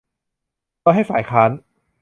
[0.81, 1.49] โดยให้ฝ่ายค้าน